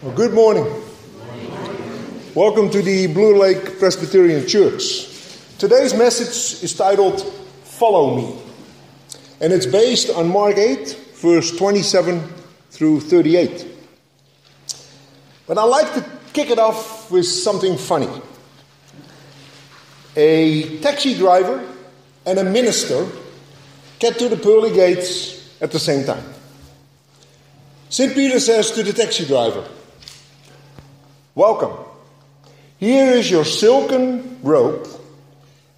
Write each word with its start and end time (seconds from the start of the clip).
Well, 0.00 0.14
good 0.14 0.32
morning. 0.32 0.64
Welcome 2.32 2.70
to 2.70 2.82
the 2.82 3.08
Blue 3.08 3.36
Lake 3.36 3.80
Presbyterian 3.80 4.46
Church. 4.46 5.08
Today's 5.58 5.92
message 5.92 6.62
is 6.62 6.72
titled 6.72 7.20
Follow 7.64 8.14
Me, 8.14 8.38
and 9.40 9.52
it's 9.52 9.66
based 9.66 10.10
on 10.10 10.28
Mark 10.28 10.56
8, 10.56 10.96
verse 11.14 11.50
27 11.56 12.22
through 12.70 13.00
38. 13.00 13.66
But 15.48 15.58
I'd 15.58 15.64
like 15.64 15.92
to 15.94 16.06
kick 16.32 16.50
it 16.50 16.60
off 16.60 17.10
with 17.10 17.26
something 17.26 17.76
funny. 17.76 18.22
A 20.14 20.78
taxi 20.78 21.18
driver 21.18 21.68
and 22.24 22.38
a 22.38 22.44
minister 22.44 23.04
get 23.98 24.16
to 24.20 24.28
the 24.28 24.36
pearly 24.36 24.70
gates 24.70 25.60
at 25.60 25.72
the 25.72 25.80
same 25.80 26.06
time. 26.06 26.22
St. 27.88 28.14
Peter 28.14 28.38
says 28.38 28.70
to 28.70 28.84
the 28.84 28.92
taxi 28.92 29.26
driver, 29.26 29.68
Welcome. 31.38 31.70
Here 32.78 33.12
is 33.12 33.30
your 33.30 33.44
silken 33.44 34.40
rope 34.42 34.88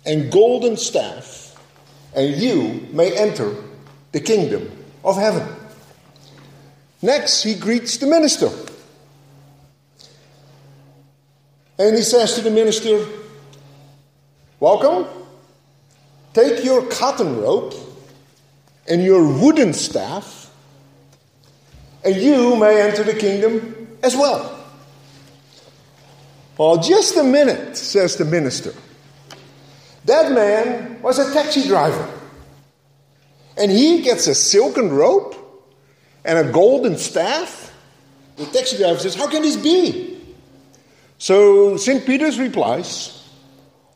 and 0.07 0.33
golden 0.33 0.79
staff, 0.79 1.55
and 2.17 2.35
you 2.35 2.89
may 2.93 3.15
enter 3.15 3.55
the 4.13 4.21
kingdom 4.21 4.73
of 5.05 5.19
heaven. 5.19 5.47
Next, 7.03 7.43
he 7.43 7.57
greets 7.57 7.99
the 7.99 8.07
minister. 8.07 8.49
And 11.79 11.95
he 11.95 12.05
says 12.05 12.37
to 12.37 12.41
the 12.41 12.51
minister, 12.51 13.07
Welcome. 14.61 15.05
Take 16.33 16.65
your 16.65 16.87
cotton 16.87 17.39
rope 17.39 17.75
and 18.89 19.05
your 19.05 19.29
wooden 19.29 19.75
staff, 19.75 20.51
and 22.03 22.17
you 22.17 22.57
may 22.57 22.81
enter 22.81 23.05
the 23.05 23.13
kingdom 23.13 23.99
as 24.03 24.17
well. 24.17 24.57
Well, 26.61 26.77
just 26.77 27.17
a 27.17 27.23
minute, 27.25 27.75
says 27.75 28.17
the 28.17 28.27
minister. 28.27 28.75
That 30.05 30.31
man 30.33 31.01
was 31.01 31.19
a 31.19 31.33
taxi 31.33 31.67
driver. 31.67 32.07
And 33.57 33.71
he 33.71 34.03
gets 34.03 34.27
a 34.27 34.35
silken 34.35 34.91
rope 34.93 35.35
and 36.23 36.37
a 36.37 36.53
golden 36.53 36.99
staff. 36.99 37.75
The 38.37 38.45
taxi 38.45 38.77
driver 38.77 38.99
says, 38.99 39.15
How 39.15 39.27
can 39.31 39.41
this 39.41 39.57
be? 39.57 40.21
So 41.17 41.79
St. 41.79 42.05
Peter's 42.05 42.39
replies, 42.39 43.27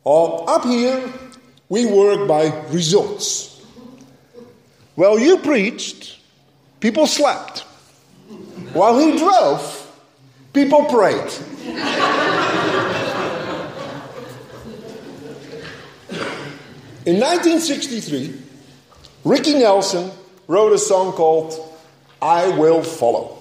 oh, 0.06 0.46
Up 0.46 0.64
here, 0.64 1.12
we 1.68 1.84
work 1.84 2.26
by 2.26 2.46
results. 2.70 3.62
Well, 4.96 5.18
you 5.18 5.36
preached, 5.36 6.18
people 6.80 7.06
slept. 7.06 7.58
While 8.72 8.98
he 9.00 9.18
drove, 9.18 10.00
people 10.54 10.86
prayed. 10.86 12.23
In 17.06 17.20
1963, 17.20 18.34
Ricky 19.24 19.54
Nelson 19.54 20.10
wrote 20.48 20.72
a 20.72 20.78
song 20.78 21.12
called 21.12 21.52
I 22.22 22.48
Will 22.56 22.82
Follow. 22.82 23.36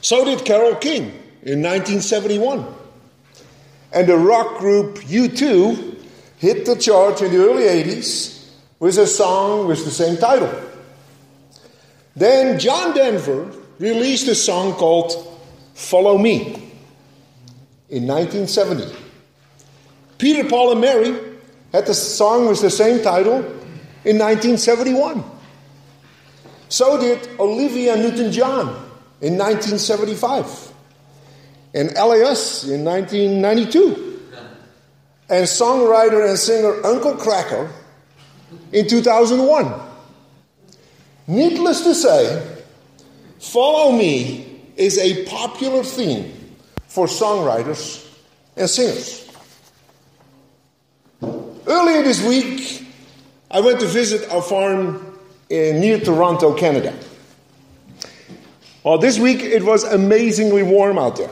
So 0.00 0.24
did 0.24 0.44
Carole 0.44 0.76
King 0.76 1.06
in 1.42 1.60
1971. 1.60 2.64
And 3.92 4.06
the 4.06 4.16
rock 4.16 4.58
group 4.58 4.98
U2 4.98 5.98
hit 6.38 6.66
the 6.66 6.76
charts 6.76 7.20
in 7.20 7.32
the 7.32 7.38
early 7.38 7.64
80s 7.64 8.48
with 8.78 8.96
a 8.98 9.08
song 9.08 9.66
with 9.66 9.84
the 9.84 9.90
same 9.90 10.16
title. 10.16 10.52
Then 12.14 12.60
John 12.60 12.94
Denver 12.94 13.50
released 13.80 14.28
a 14.28 14.36
song 14.36 14.74
called 14.74 15.36
Follow 15.74 16.16
Me 16.16 16.42
in 17.88 18.06
1970. 18.06 18.94
Peter, 20.18 20.48
Paul, 20.48 20.70
and 20.70 20.80
Mary 20.80 21.25
had 21.76 21.86
the 21.86 21.94
song 21.94 22.48
with 22.48 22.62
the 22.62 22.70
same 22.70 23.02
title 23.02 23.36
in 24.04 24.18
1971. 24.18 25.22
So 26.70 26.98
did 26.98 27.38
Olivia 27.38 27.96
Newton 27.96 28.32
John 28.32 28.68
in 29.20 29.36
1975. 29.36 30.72
And 31.74 31.92
LAS 31.92 32.64
in 32.64 32.82
1992. 32.82 34.22
And 35.28 35.44
songwriter 35.44 36.26
and 36.26 36.38
singer 36.38 36.84
Uncle 36.86 37.14
Kracker 37.14 37.70
in 38.72 38.88
2001. 38.88 39.74
Needless 41.26 41.82
to 41.82 41.94
say, 41.94 42.56
Follow 43.38 43.92
Me 43.92 44.62
is 44.76 44.96
a 44.96 45.26
popular 45.26 45.82
theme 45.82 46.32
for 46.86 47.06
songwriters 47.06 48.08
and 48.56 48.70
singers. 48.70 49.26
Earlier 51.66 52.04
this 52.04 52.22
week, 52.22 52.86
I 53.50 53.58
went 53.58 53.80
to 53.80 53.86
visit 53.86 54.30
our 54.30 54.40
farm 54.40 55.18
near 55.50 55.98
Toronto, 55.98 56.54
Canada. 56.54 56.96
Well, 58.84 58.98
this 58.98 59.18
week 59.18 59.40
it 59.42 59.64
was 59.64 59.82
amazingly 59.82 60.62
warm 60.62 60.96
out 60.96 61.16
there. 61.16 61.30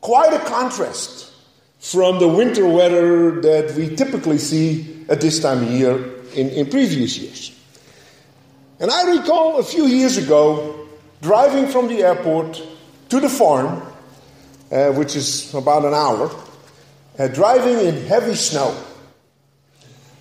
Quite 0.00 0.32
a 0.32 0.38
contrast 0.38 1.34
from 1.80 2.18
the 2.18 2.28
winter 2.28 2.66
weather 2.66 3.42
that 3.42 3.74
we 3.76 3.94
typically 3.94 4.38
see 4.38 5.04
at 5.10 5.20
this 5.20 5.38
time 5.38 5.64
of 5.64 5.70
year 5.70 5.96
in, 6.34 6.48
in 6.48 6.70
previous 6.70 7.18
years. 7.18 7.54
And 8.78 8.90
I 8.90 9.18
recall 9.18 9.58
a 9.58 9.62
few 9.62 9.84
years 9.84 10.16
ago 10.16 10.88
driving 11.20 11.66
from 11.66 11.88
the 11.88 12.02
airport 12.02 12.62
to 13.10 13.20
the 13.20 13.28
farm, 13.28 13.82
uh, 14.72 14.92
which 14.92 15.14
is 15.14 15.52
about 15.52 15.84
an 15.84 15.92
hour, 15.92 16.30
uh, 17.18 17.28
driving 17.28 17.86
in 17.86 18.06
heavy 18.06 18.34
snow 18.34 18.74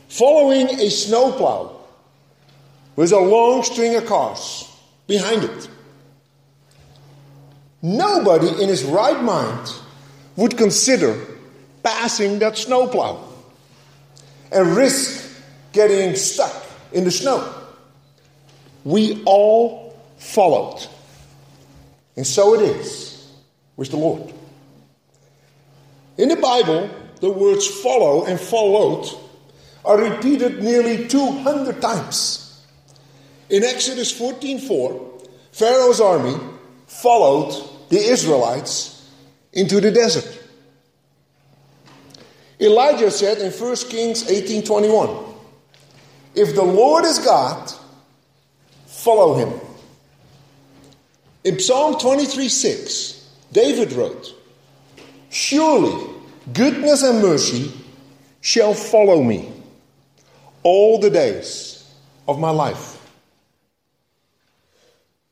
following 0.09 0.67
a 0.79 0.89
snowplow 0.89 1.75
with 2.95 3.13
a 3.13 3.19
long 3.19 3.63
string 3.63 3.95
of 3.95 4.05
cars 4.05 4.69
behind 5.07 5.43
it. 5.43 5.69
Nobody 7.81 8.49
in 8.61 8.67
his 8.67 8.83
right 8.83 9.21
mind 9.23 9.73
would 10.35 10.57
consider 10.57 11.17
passing 11.81 12.39
that 12.39 12.57
snowplow 12.57 13.23
and 14.51 14.75
risk 14.75 15.41
getting 15.71 16.15
stuck 16.15 16.53
in 16.91 17.03
the 17.03 17.11
snow. 17.11 17.53
We 18.83 19.23
all 19.25 19.97
followed. 20.17 20.85
And 22.17 22.25
so 22.25 22.55
it 22.55 22.61
is 22.61 23.31
with 23.77 23.91
the 23.91 23.97
Lord. 23.97 24.33
In 26.17 26.27
the 26.27 26.35
Bible, 26.35 26.89
the 27.21 27.29
words 27.29 27.65
follow 27.65 28.25
and 28.25 28.39
followed 28.39 29.07
are 29.85 29.97
repeated 29.97 30.61
nearly 30.63 31.07
200 31.07 31.81
times. 31.81 32.61
In 33.49 33.63
Exodus 33.63 34.11
14:4, 34.11 34.99
Pharaoh's 35.51 35.99
army 35.99 36.37
followed 36.87 37.63
the 37.89 37.99
Israelites 37.99 39.01
into 39.53 39.81
the 39.81 39.91
desert. 39.91 40.27
Elijah 42.61 43.09
said 43.09 43.39
in 43.39 43.51
1 43.51 43.89
Kings 43.89 44.29
18:21, 44.29 45.09
"If 46.35 46.55
the 46.55 46.63
Lord 46.63 47.05
is 47.05 47.19
God, 47.19 47.71
follow 48.85 49.35
him." 49.35 49.53
In 51.43 51.59
Psalm 51.59 51.95
23:6, 51.97 53.15
David 53.51 53.93
wrote, 53.93 54.35
"Surely 55.29 55.95
goodness 56.53 57.01
and 57.01 57.21
mercy 57.21 57.71
shall 58.41 58.73
follow 58.73 59.23
me 59.23 59.51
all 60.63 60.99
the 60.99 61.09
days 61.09 61.91
of 62.27 62.39
my 62.39 62.49
life. 62.49 62.95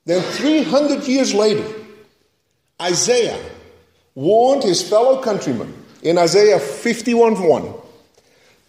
Then, 0.05 0.21
300 0.21 1.03
years 1.07 1.33
later, 1.33 1.67
Isaiah 2.81 3.39
warned 4.15 4.63
his 4.63 4.87
fellow 4.87 5.21
countrymen 5.21 5.73
in 6.01 6.17
Isaiah 6.17 6.59
51 6.59 7.35
1 7.47 7.73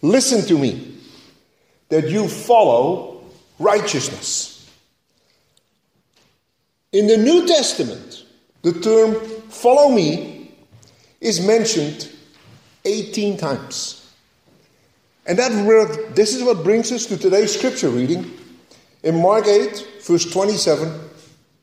Listen 0.01 0.45
to 0.47 0.57
me, 0.57 0.97
that 1.89 2.09
you 2.09 2.27
follow 2.27 3.23
righteousness. 3.57 4.69
In 6.91 7.07
the 7.07 7.17
New 7.17 7.45
Testament, 7.45 8.25
the 8.61 8.73
term 8.73 9.15
follow 9.49 9.89
me 9.89 10.51
is 11.19 11.45
mentioned 11.45 12.09
18 12.85 13.37
times. 13.37 14.08
And 15.29 15.37
that 15.37 16.15
this 16.15 16.33
is 16.33 16.43
what 16.43 16.63
brings 16.63 16.91
us 16.91 17.05
to 17.05 17.15
today's 17.15 17.55
scripture 17.55 17.89
reading 17.89 18.31
in 19.03 19.21
Mark 19.21 19.45
8, 19.45 20.01
verse 20.01 20.25
27 20.25 20.91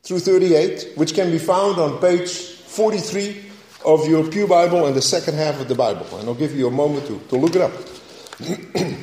through 0.05 0.21
38, 0.21 0.93
which 0.95 1.15
can 1.15 1.33
be 1.33 1.39
found 1.39 1.81
on 1.81 1.99
page 1.99 2.31
43 2.31 3.45
of 3.85 4.07
your 4.07 4.25
Pew 4.31 4.47
Bible 4.47 4.87
and 4.87 4.95
the 4.95 5.03
second 5.03 5.35
half 5.35 5.61
of 5.61 5.67
the 5.67 5.75
Bible. 5.75 6.07
And 6.17 6.29
I'll 6.29 6.35
give 6.37 6.55
you 6.55 6.69
a 6.69 6.71
moment 6.71 7.09
to, 7.09 7.19
to 7.19 7.37
look 7.37 7.57
it 7.57 7.63
up. 7.63 7.73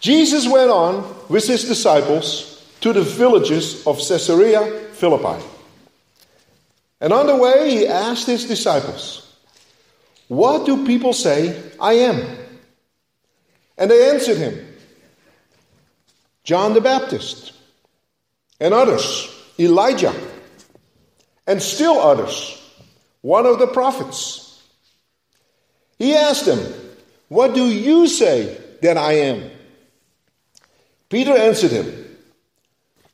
Jesus 0.00 0.48
went 0.50 0.70
on 0.70 1.14
with 1.28 1.46
his 1.46 1.64
disciples 1.64 2.64
to 2.80 2.94
the 2.94 3.02
villages 3.02 3.86
of 3.86 3.98
Caesarea 3.98 4.64
Philippi. 4.94 5.44
And 7.00 7.12
on 7.12 7.26
the 7.26 7.36
way, 7.36 7.70
he 7.70 7.86
asked 7.86 8.26
his 8.26 8.46
disciples, 8.46 9.36
What 10.26 10.66
do 10.66 10.86
people 10.86 11.12
say 11.12 11.60
I 11.80 11.92
am? 11.94 12.38
And 13.76 13.90
they 13.90 14.10
answered 14.10 14.36
him, 14.36 14.66
John 16.42 16.74
the 16.74 16.80
Baptist, 16.80 17.52
and 18.58 18.74
others, 18.74 19.28
Elijah, 19.58 20.14
and 21.46 21.62
still 21.62 21.98
others, 21.98 22.60
one 23.20 23.46
of 23.46 23.58
the 23.58 23.66
prophets. 23.66 24.62
He 25.98 26.14
asked 26.14 26.46
them, 26.46 26.58
What 27.28 27.54
do 27.54 27.66
you 27.66 28.08
say 28.08 28.58
that 28.82 28.96
I 28.96 29.12
am? 29.12 29.50
Peter 31.08 31.36
answered 31.36 31.70
him, 31.70 32.16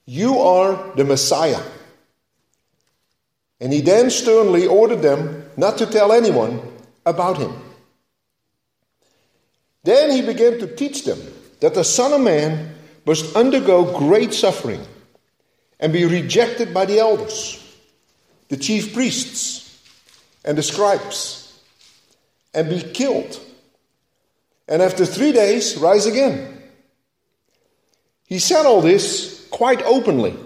You 0.07 0.39
are 0.39 0.95
the 0.97 1.05
Messiah. 1.05 1.63
And 3.65 3.73
he 3.73 3.81
then 3.81 4.11
sternly 4.11 4.67
ordered 4.67 5.01
them 5.01 5.43
not 5.57 5.79
to 5.79 5.87
tell 5.87 6.13
anyone 6.13 6.61
about 7.07 7.39
him. 7.39 7.55
Then 9.85 10.11
he 10.11 10.21
began 10.21 10.59
to 10.59 10.67
teach 10.67 11.05
them 11.05 11.19
that 11.61 11.73
the 11.73 11.83
Son 11.83 12.13
of 12.13 12.21
Man 12.21 12.75
must 13.07 13.35
undergo 13.35 13.99
great 13.99 14.35
suffering 14.35 14.83
and 15.81 15.95
be 15.95 16.05
rejected 16.05 16.75
by 16.75 16.85
the 16.85 16.99
elders, 16.99 17.59
the 18.51 18.59
chief 18.59 18.93
priests, 18.93 19.83
and 20.45 20.59
the 20.59 20.63
scribes, 20.63 21.59
and 22.53 22.69
be 22.69 22.83
killed, 22.83 23.41
and 24.69 24.83
after 24.83 25.07
three 25.07 25.33
days 25.33 25.79
rise 25.79 26.05
again. 26.05 26.63
He 28.27 28.39
said 28.39 28.67
all 28.67 28.83
this 28.83 29.49
quite 29.51 29.83
openly, 29.85 30.37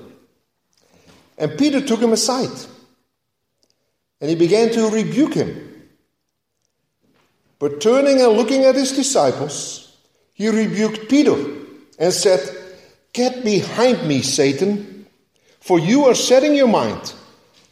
and 1.36 1.58
Peter 1.58 1.80
took 1.80 1.98
him 1.98 2.12
aside, 2.12 2.56
and 4.20 4.30
he 4.30 4.36
began 4.36 4.70
to 4.70 4.90
rebuke 4.90 5.34
him. 5.34 5.64
But 7.58 7.80
turning 7.80 8.20
and 8.20 8.32
looking 8.32 8.64
at 8.64 8.74
his 8.74 8.92
disciples, 8.92 9.96
he 10.32 10.48
rebuked 10.48 11.08
Peter 11.08 11.36
and 11.98 12.12
said, 12.12 12.40
Get 13.12 13.44
behind 13.44 14.06
me, 14.06 14.22
Satan, 14.22 15.06
for 15.60 15.78
you 15.78 16.04
are 16.04 16.14
setting 16.14 16.54
your 16.54 16.68
mind 16.68 17.14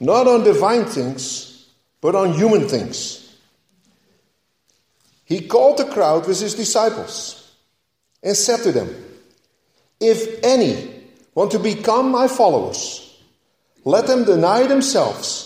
not 0.00 0.26
on 0.26 0.44
divine 0.44 0.84
things, 0.84 1.68
but 2.00 2.14
on 2.14 2.34
human 2.34 2.68
things. 2.68 3.22
He 5.24 5.40
called 5.40 5.78
the 5.78 5.84
crowd 5.84 6.26
with 6.26 6.40
his 6.40 6.54
disciples 6.54 7.54
and 8.22 8.36
said 8.36 8.62
to 8.62 8.72
them, 8.72 8.94
If 10.00 10.44
any 10.44 11.04
want 11.34 11.52
to 11.52 11.58
become 11.58 12.10
my 12.10 12.28
followers, 12.28 13.20
let 13.84 14.06
them 14.06 14.24
deny 14.24 14.66
themselves 14.66 15.45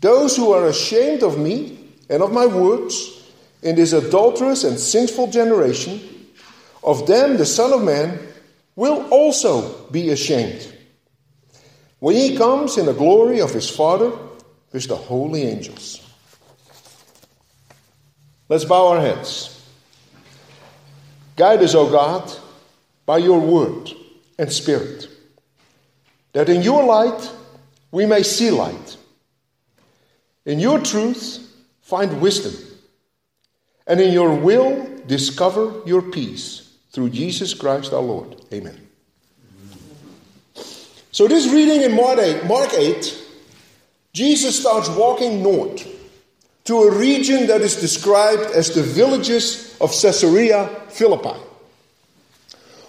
Those 0.00 0.36
who 0.36 0.52
are 0.52 0.66
ashamed 0.66 1.22
of 1.22 1.38
me 1.38 1.78
and 2.08 2.22
of 2.22 2.32
my 2.32 2.46
words 2.46 3.22
in 3.62 3.76
this 3.76 3.92
adulterous 3.92 4.64
and 4.64 4.78
sinful 4.78 5.28
generation, 5.30 6.00
of 6.82 7.06
them 7.06 7.36
the 7.36 7.46
Son 7.46 7.72
of 7.72 7.82
Man 7.82 8.18
will 8.74 9.06
also 9.10 9.86
be 9.88 10.10
ashamed 10.10 10.74
when 11.98 12.16
he 12.16 12.36
comes 12.36 12.78
in 12.78 12.86
the 12.86 12.94
glory 12.94 13.40
of 13.40 13.52
his 13.52 13.68
Father 13.68 14.10
with 14.72 14.88
the 14.88 14.96
holy 14.96 15.42
angels. 15.42 16.00
Let's 18.48 18.64
bow 18.64 18.88
our 18.88 19.00
heads. 19.00 19.56
Guide 21.36 21.62
us, 21.62 21.74
O 21.74 21.90
God, 21.90 22.30
by 23.06 23.18
your 23.18 23.40
word 23.40 23.90
and 24.38 24.50
spirit, 24.50 25.08
that 26.32 26.48
in 26.48 26.62
your 26.62 26.84
light 26.84 27.30
we 27.92 28.06
may 28.06 28.22
see 28.22 28.50
light, 28.50 28.96
in 30.50 30.58
your 30.58 30.80
truth 30.80 31.46
find 31.80 32.20
wisdom, 32.20 32.54
and 33.86 34.00
in 34.00 34.12
your 34.12 34.34
will 34.34 34.84
discover 35.06 35.80
your 35.86 36.02
peace 36.02 36.74
through 36.90 37.10
Jesus 37.10 37.54
Christ 37.54 37.92
our 37.92 38.02
Lord. 38.02 38.34
Amen. 38.52 38.88
So, 41.12 41.28
this 41.28 41.46
reading 41.52 41.82
in 41.82 41.94
Mark 41.94 42.18
8, 42.18 42.46
Mark 42.46 42.74
8, 42.74 43.28
Jesus 44.12 44.58
starts 44.58 44.88
walking 44.88 45.40
north 45.40 45.86
to 46.64 46.78
a 46.82 46.98
region 46.98 47.46
that 47.46 47.60
is 47.60 47.76
described 47.76 48.50
as 48.50 48.74
the 48.74 48.82
villages 48.82 49.76
of 49.80 49.92
Caesarea 49.92 50.66
Philippi. 50.88 51.38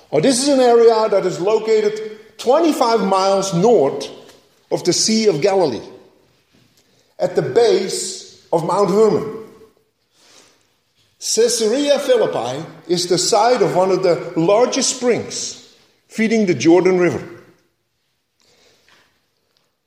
Or 0.09 0.19
this 0.19 0.41
is 0.41 0.47
an 0.47 0.59
area 0.59 1.09
that 1.09 1.27
is 1.27 1.39
located 1.39 2.37
25 2.39 3.01
miles 3.01 3.53
north 3.53 4.09
of 4.71 4.83
the 4.83 4.93
Sea 4.93 5.27
of 5.27 5.41
Galilee, 5.41 5.87
at 7.21 7.35
the 7.35 7.41
base 7.41 8.45
of 8.51 8.65
Mount 8.65 8.89
Hermon. 8.89 9.37
Caesarea 11.19 11.99
Philippi 11.99 12.65
is 12.87 13.07
the 13.07 13.19
site 13.19 13.61
of 13.61 13.75
one 13.75 13.91
of 13.91 14.01
the 14.01 14.33
largest 14.35 14.97
springs 14.97 15.77
feeding 16.07 16.47
the 16.47 16.55
Jordan 16.55 16.97
River. 16.97 17.23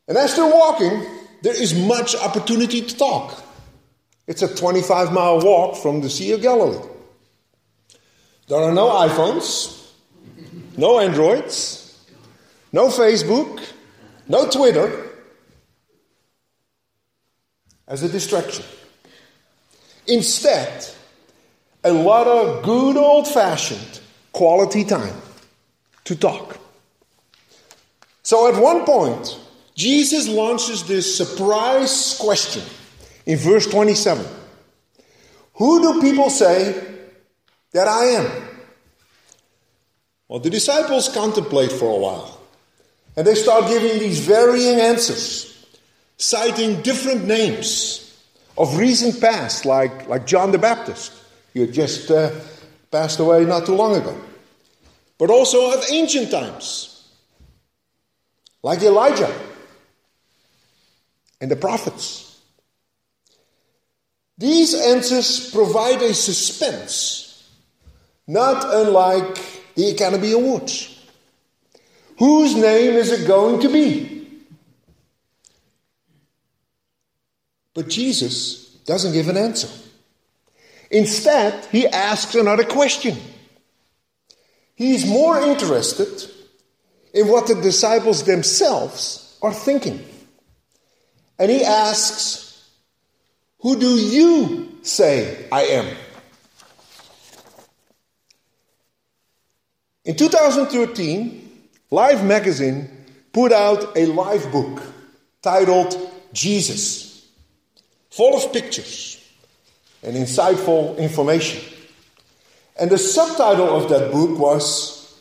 And 0.06 0.16
as 0.16 0.36
they're 0.36 0.46
walking, 0.46 1.04
there 1.42 1.60
is 1.60 1.74
much 1.74 2.14
opportunity 2.14 2.82
to 2.82 2.96
talk. 2.96 3.42
It's 4.28 4.42
a 4.42 4.54
25 4.54 5.12
mile 5.12 5.40
walk 5.40 5.76
from 5.76 6.00
the 6.00 6.08
Sea 6.08 6.32
of 6.32 6.40
Galilee. 6.40 6.86
There 8.46 8.58
are 8.58 8.72
no 8.72 8.90
iPhones, 8.90 9.90
no 10.76 11.00
Androids, 11.00 12.06
no 12.72 12.88
Facebook, 12.88 13.60
no 14.28 14.48
Twitter 14.48 15.13
as 17.86 18.02
a 18.02 18.08
distraction. 18.08 18.64
Instead, 20.06 20.86
a 21.82 21.92
lot 21.92 22.26
of 22.26 22.62
good 22.62 22.96
old 22.96 23.28
fashioned 23.28 24.00
quality 24.32 24.84
time 24.84 25.14
to 26.04 26.16
talk. 26.16 26.58
So 28.22 28.52
at 28.52 28.60
one 28.60 28.84
point, 28.84 29.38
Jesus 29.74 30.28
launches 30.28 30.84
this 30.84 31.16
surprise 31.16 32.16
question 32.18 32.62
in 33.26 33.38
verse 33.38 33.66
27 33.66 34.24
Who 35.54 35.80
do 35.94 36.00
people 36.00 36.30
say 36.30 36.96
that 37.72 37.88
I 37.88 38.04
am? 38.04 38.48
Well, 40.28 40.40
the 40.40 40.50
disciples 40.50 41.08
contemplate 41.08 41.72
for 41.72 41.94
a 41.94 41.98
while 41.98 42.40
and 43.16 43.26
they 43.26 43.34
start 43.34 43.68
giving 43.68 43.98
these 43.98 44.20
varying 44.20 44.80
answers, 44.80 45.53
citing 46.16 46.82
different 46.82 47.24
names 47.24 48.22
of 48.56 48.76
recent 48.78 49.20
past, 49.20 49.64
like, 49.64 50.08
like 50.08 50.26
John 50.26 50.52
the 50.52 50.58
Baptist 50.58 51.12
had 51.54 51.72
just 51.72 52.10
uh, 52.10 52.30
passed 52.90 53.18
away 53.18 53.44
not 53.44 53.66
too 53.66 53.74
long 53.74 53.96
ago. 53.96 54.18
But 55.18 55.30
also 55.30 55.72
of 55.72 55.84
ancient 55.90 56.30
times, 56.30 57.08
like 58.62 58.82
Elijah 58.82 59.32
and 61.40 61.50
the 61.50 61.56
prophets. 61.56 62.40
These 64.36 64.74
answers 64.74 65.50
provide 65.52 66.02
a 66.02 66.12
suspense, 66.14 67.48
not 68.26 68.64
unlike 68.64 69.38
the 69.76 69.90
Academy 69.90 70.32
Awards. 70.32 70.90
Whose 72.18 72.54
name 72.54 72.94
is 72.94 73.12
it 73.12 73.26
going 73.28 73.60
to 73.60 73.68
be? 73.68 74.13
But 77.74 77.88
Jesus 77.88 78.66
doesn't 78.86 79.12
give 79.12 79.28
an 79.28 79.36
answer. 79.36 79.68
Instead, 80.90 81.64
he 81.66 81.86
asks 81.86 82.34
another 82.34 82.64
question. 82.64 83.16
He's 84.76 85.06
more 85.06 85.40
interested 85.40 86.30
in 87.12 87.28
what 87.28 87.46
the 87.46 87.54
disciples 87.56 88.22
themselves 88.24 89.38
are 89.42 89.52
thinking. 89.52 90.04
And 91.38 91.50
he 91.50 91.64
asks, 91.64 92.68
Who 93.60 93.78
do 93.78 93.88
you 93.96 94.78
say 94.82 95.48
I 95.50 95.62
am? 95.62 95.96
In 100.04 100.16
2013, 100.16 101.44
Life 101.94 102.24
magazine 102.24 102.88
put 103.32 103.52
out 103.52 103.96
a 103.96 104.06
life 104.06 104.50
book 104.50 104.82
titled 105.42 105.96
Jesus, 106.32 107.13
full 108.14 108.36
of 108.36 108.52
pictures 108.52 109.20
and 110.04 110.14
insightful 110.16 110.96
information. 110.98 111.60
And 112.78 112.88
the 112.88 112.98
subtitle 112.98 113.76
of 113.76 113.88
that 113.90 114.12
book 114.12 114.38
was 114.38 115.20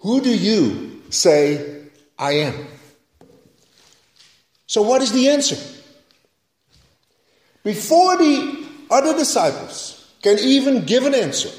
Who 0.00 0.20
Do 0.20 0.28
You 0.36 1.02
Say 1.08 1.84
I 2.18 2.32
Am? 2.32 2.66
So, 4.66 4.82
what 4.82 5.00
is 5.00 5.12
the 5.12 5.28
answer? 5.28 5.56
Before 7.62 8.18
the 8.18 8.66
other 8.90 9.16
disciples 9.16 10.12
can 10.22 10.38
even 10.38 10.84
give 10.84 11.06
an 11.06 11.14
answer, 11.14 11.50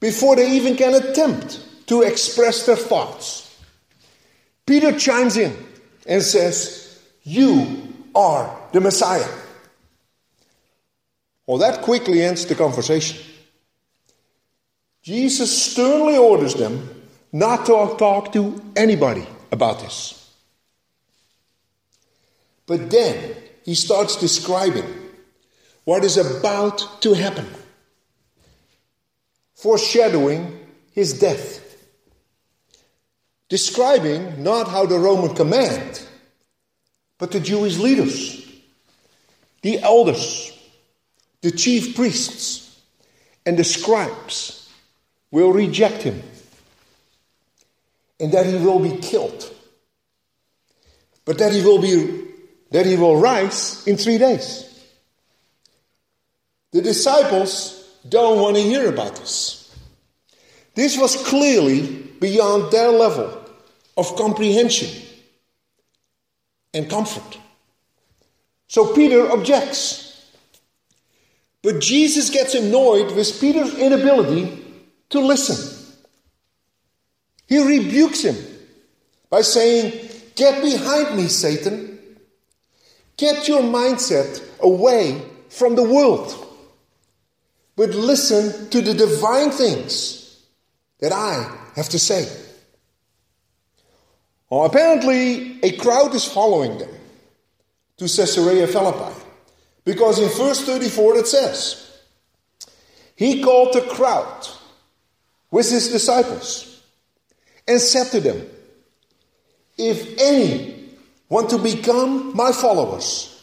before 0.00 0.36
they 0.36 0.50
even 0.52 0.76
can 0.76 0.94
attempt 0.94 1.64
to 1.86 2.02
express 2.02 2.66
their 2.66 2.76
thoughts, 2.76 3.56
Peter 4.66 4.98
chimes 4.98 5.38
in 5.38 5.56
and 6.06 6.22
says, 6.22 7.00
You 7.22 7.94
are 8.14 8.54
the 8.72 8.82
Messiah. 8.82 9.37
Well, 11.48 11.56
that 11.58 11.80
quickly 11.80 12.20
ends 12.20 12.44
the 12.44 12.54
conversation. 12.54 13.24
Jesus 15.02 15.70
sternly 15.72 16.18
orders 16.18 16.52
them 16.52 17.06
not 17.32 17.64
to 17.64 17.96
talk 17.98 18.34
to 18.34 18.60
anybody 18.76 19.26
about 19.50 19.80
this. 19.80 20.30
But 22.66 22.90
then 22.90 23.34
he 23.64 23.74
starts 23.74 24.16
describing 24.16 24.84
what 25.84 26.04
is 26.04 26.18
about 26.18 27.00
to 27.00 27.14
happen, 27.14 27.46
foreshadowing 29.54 30.66
his 30.92 31.18
death. 31.18 31.64
Describing 33.48 34.42
not 34.42 34.68
how 34.68 34.84
the 34.84 34.98
Roman 34.98 35.34
command, 35.34 36.06
but 37.16 37.30
the 37.30 37.40
Jewish 37.40 37.78
leaders, 37.78 38.46
the 39.62 39.80
elders, 39.80 40.52
the 41.42 41.50
chief 41.50 41.94
priests, 41.94 42.80
and 43.46 43.56
the 43.58 43.64
scribes 43.64 44.70
will 45.30 45.52
reject 45.52 46.02
him, 46.02 46.22
and 48.20 48.32
that 48.32 48.46
he 48.46 48.56
will 48.56 48.80
be 48.80 48.96
killed, 48.98 49.52
but 51.24 51.38
that 51.38 51.52
he 51.52 51.62
will 51.62 51.80
be 51.80 52.24
that 52.70 52.84
he 52.84 52.96
will 52.96 53.18
rise 53.18 53.86
in 53.86 53.96
three 53.96 54.18
days. 54.18 54.64
The 56.72 56.82
disciples 56.82 57.96
don't 58.06 58.40
want 58.40 58.56
to 58.56 58.62
hear 58.62 58.88
about 58.88 59.16
this. 59.16 59.74
This 60.74 60.98
was 60.98 61.16
clearly 61.26 62.02
beyond 62.20 62.70
their 62.70 62.90
level 62.90 63.42
of 63.96 64.14
comprehension 64.16 65.02
and 66.74 66.90
comfort. 66.90 67.38
So 68.66 68.94
Peter 68.94 69.30
objects. 69.30 70.07
But 71.62 71.80
Jesus 71.80 72.30
gets 72.30 72.54
annoyed 72.54 73.14
with 73.14 73.40
Peter's 73.40 73.74
inability 73.74 74.64
to 75.10 75.20
listen. 75.20 75.74
He 77.46 77.58
rebukes 77.58 78.22
him 78.22 78.36
by 79.30 79.40
saying, 79.40 80.08
Get 80.36 80.62
behind 80.62 81.16
me, 81.16 81.26
Satan. 81.26 81.98
Get 83.16 83.48
your 83.48 83.62
mindset 83.62 84.40
away 84.60 85.20
from 85.48 85.74
the 85.74 85.82
world. 85.82 86.32
But 87.74 87.90
listen 87.90 88.70
to 88.70 88.80
the 88.80 88.94
divine 88.94 89.50
things 89.50 90.40
that 91.00 91.12
I 91.12 91.56
have 91.74 91.88
to 91.88 91.98
say. 91.98 92.28
Well, 94.50 94.64
apparently, 94.64 95.58
a 95.62 95.76
crowd 95.76 96.14
is 96.14 96.24
following 96.24 96.78
them 96.78 96.90
to 97.98 98.04
Caesarea 98.04 98.66
Philippi. 98.66 99.27
Because 99.88 100.18
in 100.18 100.28
verse 100.28 100.66
34 100.66 101.16
it 101.16 101.26
says, 101.26 101.98
He 103.16 103.42
called 103.42 103.72
the 103.72 103.80
crowd 103.80 104.46
with 105.50 105.70
his 105.70 105.88
disciples 105.88 106.82
and 107.66 107.80
said 107.80 108.10
to 108.10 108.20
them, 108.20 108.46
If 109.78 110.18
any 110.20 110.90
want 111.30 111.48
to 111.48 111.58
become 111.58 112.36
my 112.36 112.52
followers, 112.52 113.42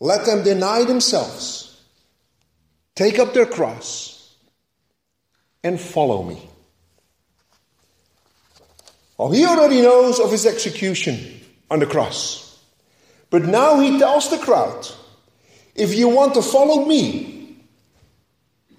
let 0.00 0.26
them 0.26 0.42
deny 0.42 0.82
themselves, 0.86 1.80
take 2.96 3.20
up 3.20 3.34
their 3.34 3.46
cross, 3.46 4.34
and 5.62 5.80
follow 5.80 6.24
me. 6.24 6.50
Well, 9.16 9.30
he 9.30 9.46
already 9.46 9.82
knows 9.82 10.18
of 10.18 10.32
his 10.32 10.46
execution 10.46 11.42
on 11.70 11.78
the 11.78 11.86
cross. 11.86 12.41
But 13.32 13.46
now 13.46 13.80
he 13.80 13.98
tells 13.98 14.28
the 14.28 14.36
crowd 14.36 14.86
if 15.74 15.94
you 15.94 16.10
want 16.10 16.34
to 16.34 16.42
follow 16.42 16.84
me, 16.84 17.56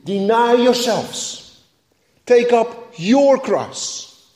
deny 0.05 0.53
yourselves, 0.53 1.59
take 2.27 2.53
up 2.53 2.93
your 2.95 3.39
cross, 3.39 4.31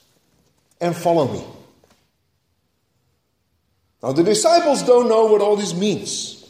and 0.82 0.96
follow 0.96 1.32
me. 1.32 1.44
Now, 4.02 4.12
the 4.12 4.24
disciples 4.24 4.82
don't 4.82 5.08
know 5.08 5.28
what 5.28 5.42
all 5.42 5.56
this 5.56 5.76
means. 5.76 6.50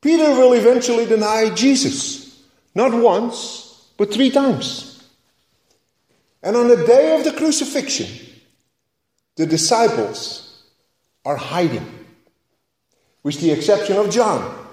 Peter 0.00 0.30
will 0.30 0.54
eventually 0.54 1.04
deny 1.04 1.50
Jesus, 1.50 2.42
not 2.74 2.94
once, 2.94 3.90
but 3.98 4.10
three 4.10 4.30
times. 4.30 5.06
And 6.42 6.56
on 6.56 6.68
the 6.68 6.86
day 6.86 7.14
of 7.14 7.24
the 7.24 7.32
crucifixion, 7.32 8.08
the 9.36 9.44
disciples 9.44 10.62
are 11.26 11.36
hiding, 11.36 11.97
with 13.22 13.40
the 13.40 13.50
exception 13.50 13.96
of 13.96 14.10
John, 14.10 14.66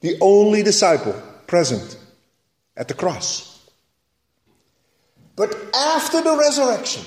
the 0.00 0.16
only 0.20 0.62
disciple 0.62 1.20
present 1.46 1.96
at 2.76 2.88
the 2.88 2.94
cross. 2.94 3.68
But 5.36 5.54
after 5.74 6.20
the 6.22 6.36
resurrection, 6.36 7.04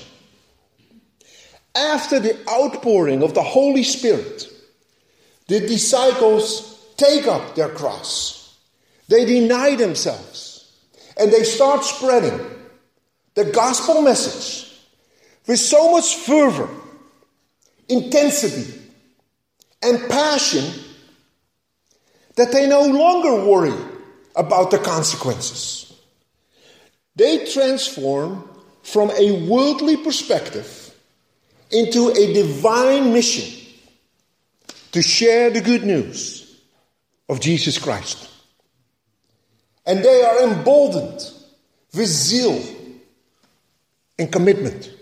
after 1.74 2.18
the 2.18 2.38
outpouring 2.48 3.22
of 3.22 3.34
the 3.34 3.42
Holy 3.42 3.82
Spirit, 3.82 4.48
the 5.46 5.60
disciples 5.60 6.86
take 6.96 7.26
up 7.26 7.54
their 7.54 7.68
cross. 7.68 8.58
They 9.08 9.24
deny 9.24 9.76
themselves 9.76 10.72
and 11.18 11.32
they 11.32 11.42
start 11.42 11.84
spreading 11.84 12.38
the 13.34 13.46
gospel 13.46 14.02
message 14.02 14.76
with 15.46 15.58
so 15.58 15.92
much 15.92 16.16
fervor 16.16 16.68
intensity, 17.88 18.77
and 19.82 20.08
passion 20.08 20.64
that 22.36 22.52
they 22.52 22.68
no 22.68 22.82
longer 22.82 23.44
worry 23.44 23.74
about 24.36 24.70
the 24.70 24.78
consequences. 24.78 25.92
They 27.16 27.46
transform 27.46 28.48
from 28.82 29.10
a 29.10 29.46
worldly 29.48 29.96
perspective 29.96 30.94
into 31.70 32.10
a 32.10 32.32
divine 32.32 33.12
mission 33.12 33.66
to 34.92 35.02
share 35.02 35.50
the 35.50 35.60
good 35.60 35.84
news 35.84 36.60
of 37.28 37.40
Jesus 37.40 37.76
Christ. 37.78 38.30
And 39.84 40.04
they 40.04 40.22
are 40.22 40.44
emboldened 40.44 41.30
with 41.94 42.06
zeal 42.06 42.62
and 44.18 44.30
commitment. 44.30 44.92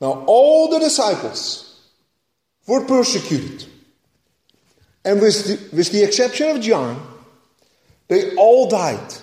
Now, 0.00 0.24
all 0.26 0.68
the 0.68 0.78
disciples 0.78 1.65
were 2.66 2.84
persecuted. 2.84 3.66
And 5.04 5.20
with 5.20 5.46
the, 5.46 5.76
with 5.76 5.92
the 5.92 6.02
exception 6.02 6.48
of 6.48 6.60
John, 6.60 7.00
they 8.08 8.34
all 8.34 8.68
died 8.68 9.14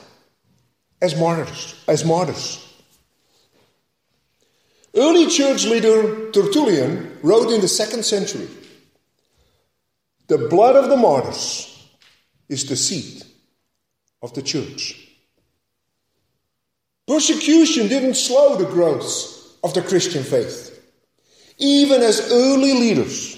as 1.01 1.17
martyrs. 1.19 1.75
As 1.87 2.05
martyrs. 2.05 2.59
Early 4.95 5.27
church 5.27 5.65
leader 5.65 6.31
Tertullian 6.31 7.17
wrote 7.23 7.51
in 7.51 7.61
the 7.61 7.67
second 7.67 8.05
century 8.05 8.47
The 10.27 10.47
blood 10.49 10.75
of 10.75 10.89
the 10.89 10.97
martyrs 10.97 11.69
is 12.47 12.65
the 12.65 12.75
seed 12.75 13.23
of 14.21 14.33
the 14.33 14.41
church. 14.41 14.99
Persecution 17.07 17.87
didn't 17.87 18.15
slow 18.15 18.55
the 18.55 18.69
growth 18.69 19.57
of 19.63 19.73
the 19.73 19.81
Christian 19.81 20.23
faith, 20.23 20.72
even 21.63 22.01
as 22.01 22.31
early 22.31 22.73
leaders 22.73 23.37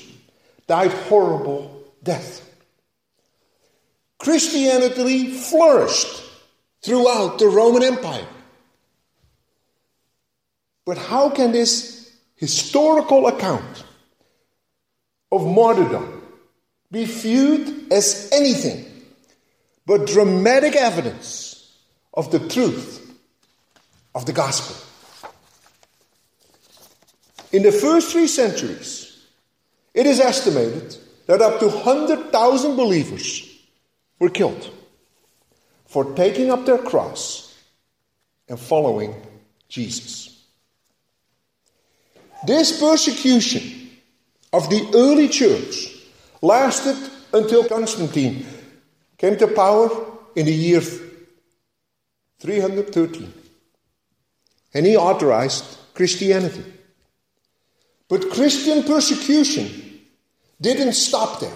died 0.67 0.91
horrible 0.91 1.83
death. 2.03 2.41
Christianity 4.17 5.31
flourished 5.31 6.23
throughout 6.81 7.37
the 7.37 7.47
Roman 7.47 7.83
Empire. 7.83 8.27
But 10.85 10.97
how 10.97 11.29
can 11.29 11.51
this 11.51 12.11
historical 12.35 13.27
account 13.27 13.83
of 15.31 15.45
martyrdom 15.45 16.21
be 16.91 17.05
viewed 17.05 17.91
as 17.91 18.29
anything 18.31 18.85
but 19.85 20.07
dramatic 20.07 20.75
evidence 20.75 21.71
of 22.13 22.31
the 22.31 22.39
truth 22.39 23.01
of 24.13 24.25
the 24.25 24.33
gospel. 24.33 24.75
In 27.55 27.63
the 27.63 27.71
first 27.71 28.11
three 28.11 28.27
centuries, 28.27 29.27
it 29.93 30.05
is 30.05 30.19
estimated 30.19 30.97
that 31.25 31.41
up 31.41 31.61
to 31.61 31.69
100,000 31.69 32.75
believers 32.75 33.49
were 34.19 34.27
killed 34.29 34.69
for 35.85 36.03
taking 36.15 36.51
up 36.51 36.65
their 36.65 36.79
cross 36.79 37.57
and 38.49 38.59
following 38.59 39.15
Jesus. 39.69 40.43
This 42.45 42.77
persecution 42.77 43.89
of 44.51 44.69
the 44.69 44.91
early 44.93 45.29
church 45.29 45.95
lasted 46.41 46.97
until 47.31 47.69
Constantine 47.69 48.45
came 49.17 49.37
to 49.37 49.47
power 49.47 49.89
in 50.35 50.45
the 50.45 50.53
year 50.53 50.81
313. 52.41 53.33
And 54.73 54.85
he 54.85 54.97
authorized 54.97 55.77
Christianity. 55.93 56.74
But 58.07 58.29
Christian 58.29 58.83
persecution 58.83 59.99
didn't 60.61 60.93
stop 60.93 61.39
there, 61.39 61.55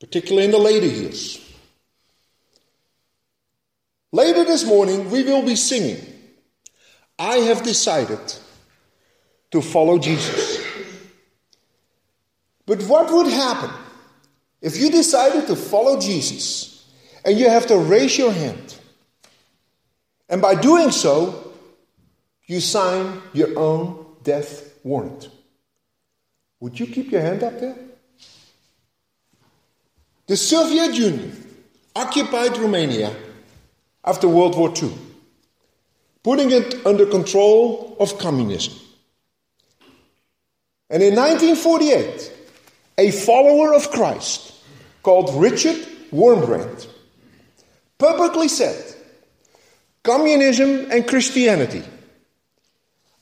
particularly 0.00 0.46
in 0.46 0.50
the 0.50 0.58
later 0.58 0.86
years. 0.86 1.40
Later 4.12 4.44
this 4.44 4.64
morning, 4.64 5.10
we 5.10 5.24
will 5.24 5.44
be 5.44 5.56
singing, 5.56 6.00
I 7.18 7.36
have 7.38 7.62
decided 7.62 8.20
to 9.50 9.60
follow 9.60 9.98
Jesus. 9.98 10.64
But 12.66 12.82
what 12.84 13.12
would 13.12 13.26
happen 13.26 13.70
if 14.62 14.76
you 14.78 14.90
decided 14.90 15.46
to 15.48 15.56
follow 15.56 16.00
Jesus 16.00 16.88
and 17.24 17.38
you 17.38 17.48
have 17.50 17.66
to 17.66 17.76
raise 17.76 18.16
your 18.16 18.32
hand? 18.32 18.76
And 20.28 20.40
by 20.40 20.54
doing 20.54 20.90
so, 20.90 21.43
you 22.46 22.60
sign 22.60 23.22
your 23.32 23.58
own 23.58 24.06
death 24.22 24.74
warrant. 24.82 25.28
Would 26.60 26.78
you 26.78 26.86
keep 26.86 27.10
your 27.10 27.20
hand 27.20 27.42
up 27.42 27.58
there? 27.60 27.76
The 30.26 30.36
Soviet 30.36 30.94
Union 30.94 31.32
occupied 31.94 32.56
Romania 32.56 33.14
after 34.04 34.28
World 34.28 34.56
War 34.56 34.72
II, 34.74 34.92
putting 36.22 36.50
it 36.50 36.86
under 36.86 37.06
control 37.06 37.96
of 38.00 38.18
communism. 38.18 38.74
And 40.90 41.02
in 41.02 41.14
1948, 41.14 42.32
a 42.98 43.10
follower 43.10 43.74
of 43.74 43.90
Christ 43.90 44.54
called 45.02 45.34
Richard 45.34 45.76
Wurmbrand 46.12 46.86
publicly 47.98 48.48
said, 48.48 48.94
Communism 50.02 50.90
and 50.90 51.08
Christianity 51.08 51.82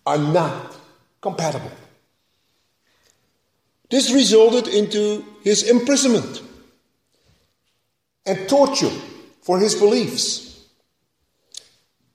are 0.07 0.19
not 0.19 0.77
compatible. 1.21 1.71
This 3.91 4.11
resulted 4.13 4.69
into 4.69 5.25
his 5.43 5.69
imprisonment 5.69 6.43
and 8.25 8.49
torture 8.49 8.93
for 9.43 9.59
his 9.59 9.75
beliefs. 9.75 10.67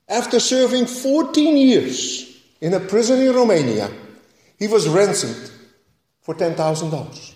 After 0.10 0.39
serving 0.39 0.88
14 0.88 1.58
years 1.58 2.41
in 2.62 2.74
a 2.74 2.79
prison 2.79 3.22
in 3.22 3.36
Romania, 3.36 3.91
he 4.58 4.67
was 4.67 4.88
ransomed 4.88 5.51
for 6.22 6.34
$10,000. 6.34 7.36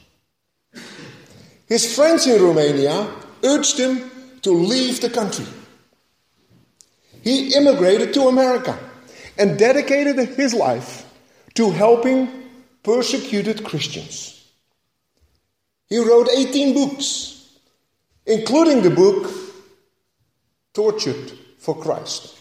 His 1.67 1.95
friends 1.95 2.25
in 2.27 2.41
Romania 2.41 3.07
urged 3.43 3.77
him 3.77 4.09
to 4.41 4.51
leave 4.51 5.01
the 5.01 5.09
country. 5.09 5.45
He 7.21 7.53
immigrated 7.53 8.13
to 8.15 8.27
America 8.27 8.77
and 9.37 9.57
dedicated 9.57 10.17
his 10.29 10.53
life 10.53 11.05
to 11.55 11.71
helping 11.71 12.29
persecuted 12.83 13.63
Christians. 13.63 14.49
He 15.87 15.97
wrote 15.97 16.29
18 16.29 16.73
books, 16.73 17.57
including 18.25 18.81
the 18.81 18.89
book 18.89 19.31
Tortured 20.73 21.33
for 21.57 21.75
Christ. 21.75 22.37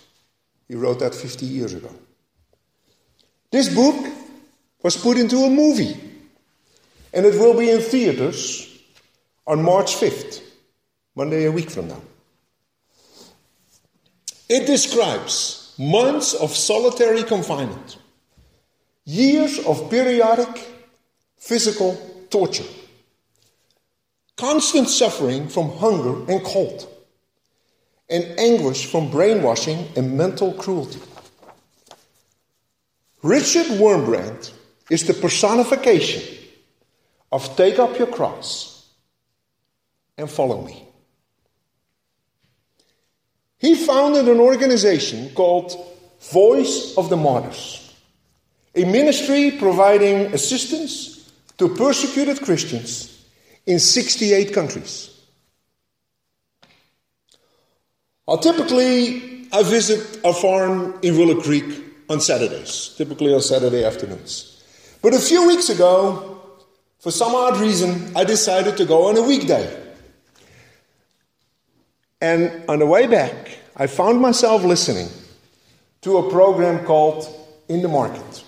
He 0.68 0.76
wrote 0.76 1.00
that 1.00 1.14
50 1.14 1.46
years 1.46 1.74
ago. 1.74 1.90
This 3.50 3.74
book 3.74 3.96
was 4.82 4.96
put 4.96 5.18
into 5.18 5.38
a 5.38 5.50
movie, 5.50 5.98
and 7.12 7.26
it 7.26 7.34
will 7.34 7.58
be 7.58 7.70
in 7.70 7.80
theaters 7.80 8.68
on 9.46 9.62
March 9.64 9.96
5th, 9.96 10.42
Monday 11.16 11.46
a 11.46 11.52
week 11.52 11.70
from 11.70 11.88
now. 11.88 12.00
It 14.48 14.66
describes 14.66 15.59
months 15.80 16.34
of 16.34 16.54
solitary 16.54 17.22
confinement, 17.22 17.96
years 19.06 19.58
of 19.60 19.88
periodic 19.88 20.68
physical 21.38 21.96
torture, 22.28 22.68
constant 24.36 24.90
suffering 24.90 25.48
from 25.48 25.70
hunger 25.78 26.30
and 26.30 26.44
cold, 26.44 26.86
and 28.10 28.24
anguish 28.38 28.84
from 28.92 29.10
brainwashing 29.10 29.88
and 29.96 30.18
mental 30.18 30.52
cruelty. 30.52 31.00
Richard 33.22 33.66
Wurmbrand 33.80 34.52
is 34.90 35.06
the 35.06 35.14
personification 35.14 36.22
of 37.32 37.56
take 37.56 37.78
up 37.78 37.98
your 37.98 38.08
cross 38.08 38.86
and 40.18 40.30
follow 40.30 40.60
me. 40.60 40.89
He 43.60 43.74
founded 43.74 44.26
an 44.28 44.40
organization 44.40 45.30
called 45.34 45.76
Voice 46.32 46.96
of 46.96 47.10
the 47.10 47.16
Martyrs, 47.16 47.94
a 48.74 48.84
ministry 48.84 49.52
providing 49.52 50.32
assistance 50.32 51.30
to 51.58 51.68
persecuted 51.68 52.40
Christians 52.40 53.24
in 53.66 53.78
68 53.78 54.54
countries. 54.54 55.10
I'll 58.26 58.38
typically 58.38 59.46
I 59.52 59.62
visit 59.62 60.20
a 60.24 60.32
farm 60.32 60.98
in 61.02 61.18
Willow 61.18 61.40
Creek 61.42 61.84
on 62.08 62.20
Saturdays, 62.20 62.94
typically 62.96 63.34
on 63.34 63.42
Saturday 63.42 63.84
afternoons. 63.84 64.62
But 65.02 65.12
a 65.12 65.18
few 65.18 65.46
weeks 65.46 65.68
ago, 65.68 66.40
for 66.98 67.10
some 67.10 67.34
odd 67.34 67.60
reason, 67.60 68.16
I 68.16 68.24
decided 68.24 68.76
to 68.78 68.84
go 68.84 69.08
on 69.08 69.16
a 69.16 69.22
weekday. 69.22 69.89
And 72.20 72.68
on 72.68 72.78
the 72.78 72.86
way 72.86 73.06
back, 73.06 73.58
I 73.76 73.86
found 73.86 74.20
myself 74.20 74.62
listening 74.62 75.08
to 76.02 76.18
a 76.18 76.30
program 76.30 76.84
called 76.84 77.26
In 77.68 77.82
the 77.82 77.88
Market 77.88 78.44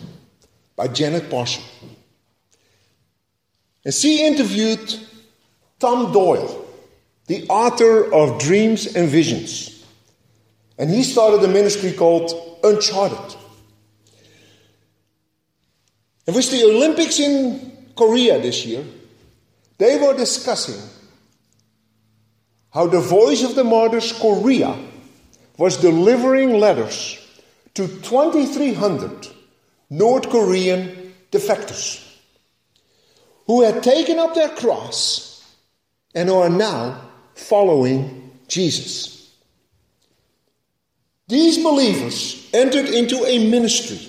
by 0.77 0.89
Janet 0.89 1.31
Parshall. 1.31 1.65
And 3.85 3.95
she 3.95 4.25
interviewed 4.25 5.01
Tom 5.79 6.13
Doyle, 6.13 6.65
the 7.27 7.47
author 7.49 8.13
of 8.13 8.41
Dreams 8.41 8.95
and 8.95 9.09
Visions. 9.09 9.85
And 10.79 10.91
he 10.91 11.03
started 11.03 11.43
a 11.43 11.49
ministry 11.49 11.93
called 11.93 12.59
Uncharted. 12.63 13.37
And 16.27 16.37
with 16.37 16.51
the 16.51 16.63
Olympics 16.65 17.19
in 17.19 17.73
Korea 17.97 18.41
this 18.41 18.65
year, 18.65 18.85
they 19.79 19.99
were 19.99 20.17
discussing 20.17 20.81
how 22.73 22.87
the 22.87 23.01
Voice 23.01 23.43
of 23.45 23.55
the 23.55 23.65
Martyrs 23.65 24.13
Korea 24.13 24.77
was 25.59 25.77
delivering 25.77 26.55
letters 26.55 27.19
to 27.75 27.87
2,300 27.87 29.29
North 29.91 30.31
Korean 30.31 31.13
defectors 31.31 32.03
who 33.47 33.63
had 33.63 33.83
taken 33.83 34.19
up 34.19 34.35
their 34.35 34.49
cross 34.49 35.55
and 36.15 36.31
are 36.31 36.49
now 36.49 37.01
following 37.35 38.31
Jesus. 38.49 39.31
These 41.29 41.63
believers 41.63 42.49
entered 42.53 42.87
into 42.87 43.25
a 43.25 43.51
ministry, 43.51 44.09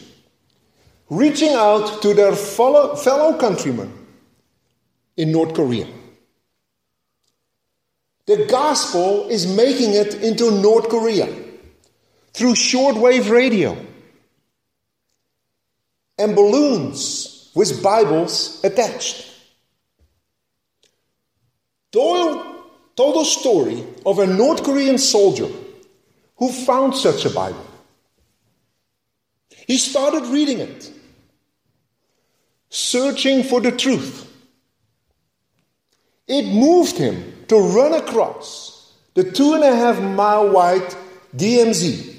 reaching 1.10 1.54
out 1.54 2.02
to 2.02 2.13
their 2.13 2.36
fellow, 2.36 3.38
countrymen 3.38 3.91
in 5.15 5.32
North 5.32 5.54
Korea. 5.54 5.88
The 8.25 8.45
gospel 8.45 9.27
is 9.27 9.45
making 9.45 9.93
it 9.93 10.15
into 10.15 10.49
North 10.49 10.88
Korea 10.88 11.27
through 12.33 12.53
shortwave 12.53 13.29
radio 13.29 13.77
and 16.17 16.36
balloons 16.36 17.51
with 17.53 17.83
Bibles 17.83 18.63
attached. 18.63 19.29
Doyle 21.91 22.65
told 22.95 23.21
a 23.21 23.25
story 23.25 23.83
of 24.05 24.19
a 24.19 24.27
North 24.27 24.63
Korean 24.63 24.97
soldier 24.97 25.49
who 26.38 26.51
found 26.51 26.95
such 26.95 27.25
a 27.25 27.29
Bible. 27.29 27.65
He 29.67 29.77
started 29.77 30.23
reading 30.27 30.59
it, 30.59 30.91
searching 32.69 33.43
for 33.43 33.59
the 33.59 33.71
truth. 33.71 34.29
It 36.27 36.45
moved 36.45 36.97
him 36.97 37.33
to 37.47 37.60
run 37.60 37.93
across 37.93 38.93
the 39.13 39.23
two 39.23 39.53
and 39.53 39.63
a 39.63 39.75
half 39.75 40.01
mile 40.01 40.49
wide 40.49 40.95
DMZ. 41.36 42.15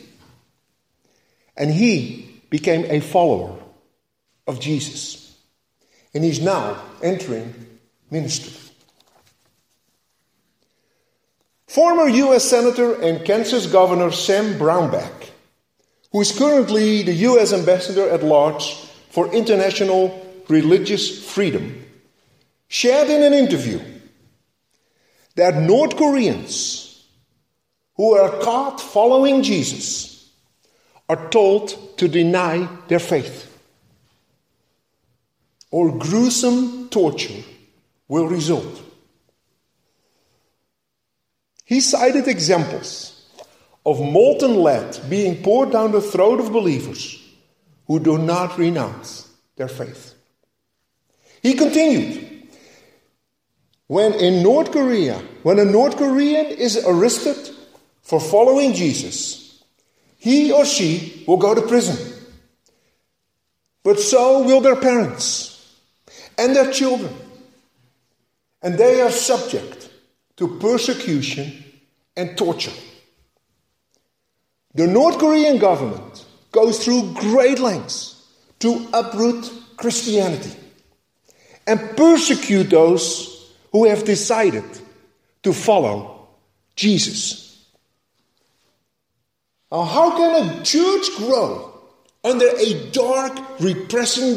And 1.56 1.70
he 1.70 2.40
became 2.50 2.84
a 2.86 3.00
follower 3.00 3.58
of 4.46 4.60
Jesus. 4.60 5.36
And 6.12 6.22
he's 6.22 6.40
now 6.40 6.80
entering 7.02 7.54
ministry. 8.10 8.52
Former 11.66 12.08
US 12.08 12.44
Senator 12.44 13.00
and 13.02 13.24
Kansas 13.24 13.66
Governor 13.66 14.12
Sam 14.12 14.54
Brownback, 14.54 15.30
who 16.12 16.20
is 16.20 16.36
currently 16.36 17.02
the 17.02 17.14
US 17.28 17.52
Ambassador 17.52 18.08
at 18.08 18.22
Large 18.22 18.74
for 19.10 19.32
International 19.34 20.24
Religious 20.48 21.24
Freedom, 21.32 21.84
shared 22.68 23.10
in 23.10 23.24
an 23.24 23.34
interview 23.34 23.80
that 25.36 25.56
North 25.56 25.96
Koreans 25.96 27.04
who 27.96 28.14
are 28.14 28.40
caught 28.40 28.80
following 28.80 29.42
Jesus 29.42 30.30
are 31.08 31.28
told 31.30 31.98
to 31.98 32.08
deny 32.08 32.68
their 32.88 32.98
faith, 32.98 33.50
or 35.70 35.96
gruesome 35.96 36.88
torture 36.88 37.42
will 38.08 38.26
result. 38.26 38.82
He 41.64 41.80
cited 41.80 42.28
examples 42.28 43.28
of 43.86 44.00
molten 44.00 44.62
lead 44.62 44.98
being 45.08 45.42
poured 45.42 45.72
down 45.72 45.92
the 45.92 46.00
throat 46.00 46.40
of 46.40 46.52
believers 46.52 47.20
who 47.86 48.00
do 48.00 48.18
not 48.18 48.58
renounce 48.58 49.28
their 49.56 49.68
faith. 49.68 50.14
He 51.42 51.54
continued 51.54 52.33
when 53.86 54.14
in 54.14 54.42
North 54.42 54.72
Korea, 54.72 55.20
when 55.42 55.58
a 55.58 55.64
North 55.64 55.96
Korean 55.96 56.46
is 56.46 56.82
arrested 56.86 57.50
for 58.02 58.20
following 58.20 58.72
Jesus, 58.72 59.62
he 60.18 60.52
or 60.52 60.64
she 60.64 61.24
will 61.26 61.36
go 61.36 61.54
to 61.54 61.62
prison. 61.62 62.12
But 63.82 64.00
so 64.00 64.42
will 64.42 64.62
their 64.62 64.76
parents 64.76 65.76
and 66.38 66.56
their 66.56 66.72
children. 66.72 67.14
And 68.62 68.78
they 68.78 69.02
are 69.02 69.10
subject 69.10 69.90
to 70.36 70.58
persecution 70.58 71.62
and 72.16 72.36
torture. 72.38 72.72
The 74.74 74.86
North 74.86 75.18
Korean 75.18 75.58
government 75.58 76.24
goes 76.50 76.82
through 76.82 77.12
great 77.14 77.58
lengths 77.58 78.26
to 78.60 78.88
uproot 78.94 79.52
Christianity 79.76 80.52
and 81.66 81.96
persecute 81.96 82.70
those 82.70 83.33
who 83.74 83.86
have 83.86 84.04
decided 84.04 84.62
to 85.42 85.52
follow 85.52 86.28
Jesus. 86.76 87.66
Now, 89.72 89.82
how 89.82 90.16
can 90.16 90.60
a 90.60 90.62
church 90.62 91.08
grow 91.16 91.72
under 92.22 92.46
a 92.46 92.90
dark, 92.92 93.36
repressing 93.58 94.34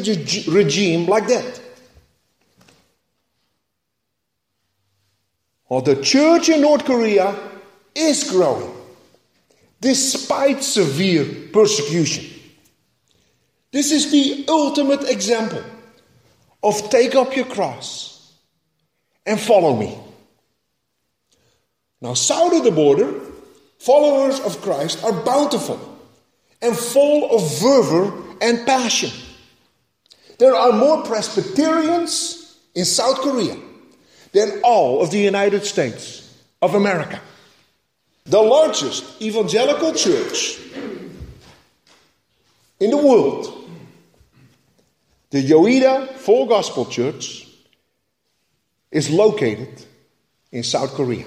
regime 0.52 1.06
like 1.06 1.28
that? 1.28 1.60
Well, 5.68 5.82
the 5.82 6.02
church 6.02 6.48
in 6.48 6.62
North 6.62 6.84
Korea 6.84 7.32
is 7.94 8.28
growing 8.28 8.74
despite 9.80 10.64
severe 10.64 11.24
persecution. 11.52 12.24
This 13.70 13.92
is 13.92 14.10
the 14.10 14.46
ultimate 14.48 15.08
example 15.08 15.62
of 16.60 16.90
take 16.90 17.14
up 17.14 17.36
your 17.36 17.44
cross 17.44 18.17
and 19.28 19.38
follow 19.38 19.76
me. 19.76 19.96
Now, 22.00 22.14
south 22.14 22.54
of 22.54 22.64
the 22.64 22.70
border, 22.70 23.12
followers 23.78 24.40
of 24.40 24.60
Christ 24.62 25.04
are 25.04 25.12
bountiful 25.12 25.78
and 26.62 26.76
full 26.76 27.30
of 27.36 27.58
fervor 27.58 28.12
and 28.40 28.66
passion. 28.66 29.10
There 30.38 30.54
are 30.54 30.72
more 30.72 31.02
Presbyterians 31.02 32.56
in 32.74 32.84
South 32.84 33.18
Korea 33.18 33.56
than 34.32 34.60
all 34.64 35.02
of 35.02 35.10
the 35.10 35.18
United 35.18 35.64
States 35.64 36.42
of 36.62 36.74
America. 36.74 37.20
The 38.24 38.40
largest 38.40 39.20
evangelical 39.20 39.92
church 39.92 40.58
in 42.80 42.90
the 42.90 42.96
world, 42.96 43.68
the 45.30 45.42
Yoido 45.42 46.12
Full 46.14 46.46
Gospel 46.46 46.86
Church, 46.86 47.47
is 48.90 49.10
located 49.10 49.84
in 50.50 50.62
South 50.62 50.94
Korea, 50.94 51.26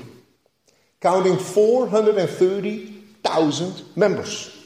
counting 0.99 1.37
430,000 1.37 3.83
members. 3.95 4.57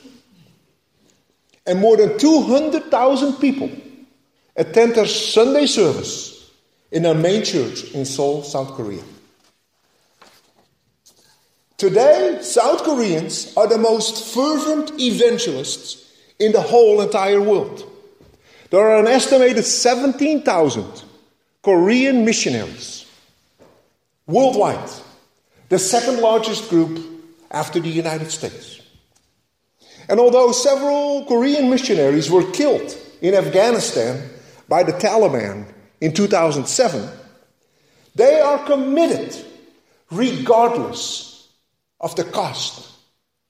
And 1.66 1.80
more 1.80 1.98
than 1.98 2.18
200,000 2.18 3.34
people 3.34 3.70
attend 4.56 4.96
their 4.96 5.08
Sunday 5.08 5.66
service 5.66 6.50
in 6.92 7.04
their 7.04 7.16
main 7.16 7.44
church 7.44 7.92
in 7.92 8.06
Seoul, 8.06 8.44
South 8.44 8.72
Korea. 8.74 9.04
Today, 11.78 12.38
South 12.42 12.84
Koreans 12.84 13.52
are 13.58 13.68
the 13.68 13.78
most 13.78 14.34
fervent 14.34 14.94
evangelists 14.98 16.10
in 16.40 16.54
the 16.54 16.62
whole 16.62 17.02
entire 17.02 17.42
world. 17.42 17.92
There 18.70 18.80
are 18.80 19.00
an 19.00 19.08
estimated 19.08 19.66
17,000 19.66 21.04
Korean 21.66 22.24
missionaries 22.24 23.08
worldwide, 24.28 24.88
the 25.70 25.80
second 25.80 26.22
largest 26.22 26.70
group 26.70 27.04
after 27.50 27.80
the 27.80 27.90
United 27.90 28.30
States. 28.30 28.82
And 30.08 30.20
although 30.20 30.52
several 30.52 31.26
Korean 31.26 31.72
missionaries 31.72 32.30
were 32.30 32.52
killed 32.52 32.96
in 33.20 33.34
Afghanistan 33.34 34.30
by 34.70 34.84
the 34.84 34.92
Taliban 34.92 35.66
in 36.02 36.14
2007, 36.14 37.10
they 38.14 38.40
are 38.40 38.64
committed 38.68 39.36
regardless 40.12 41.50
of 42.00 42.16
the 42.16 42.26
cost 42.26 42.92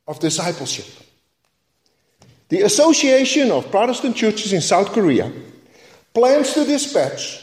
of 0.08 0.20
discipleship. 0.20 0.88
The 2.48 2.62
Association 2.62 3.52
of 3.52 3.70
Protestant 3.70 4.16
Churches 4.16 4.54
in 4.54 4.62
South 4.62 4.94
Korea 4.94 5.34
plans 6.14 6.54
to 6.54 6.64
dispatch 6.64 7.42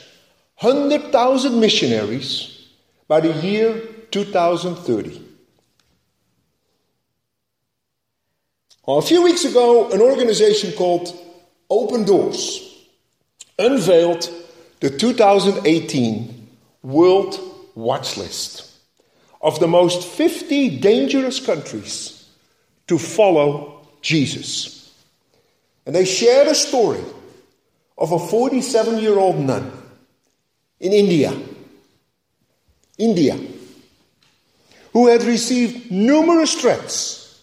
100,000 0.63 1.59
missionaries 1.59 2.69
by 3.09 3.19
the 3.19 3.33
year 3.45 3.83
2030. 4.13 5.21
Well, 8.87 8.99
a 8.99 9.03
few 9.03 9.23
weeks 9.25 9.45
ago, 9.45 9.91
an 9.91 10.01
organization 10.01 10.71
called 10.73 11.13
Open 11.69 12.05
Doors 12.05 12.87
unveiled 13.59 14.31
the 14.79 14.91
2018 14.91 16.49
World 16.85 17.41
Watch 17.75 18.17
List 18.17 18.71
of 19.41 19.59
the 19.59 19.67
most 19.67 20.07
50 20.07 20.79
dangerous 20.79 21.45
countries 21.45 22.29
to 22.87 22.99
follow 22.99 23.85
Jesus. 24.01 24.95
And 25.87 25.95
they 25.95 26.05
shared 26.05 26.47
a 26.47 26.55
story 26.55 27.03
of 27.99 28.13
a 28.13 28.19
47 28.21 29.01
year 29.01 29.19
old 29.19 29.41
nun 29.41 29.82
in 30.83 30.93
India. 30.93 31.33
India, 32.99 33.39
who 34.93 35.09
had 35.09 35.23
received 35.23 35.91
numerous 35.91 36.55
threats 36.55 37.41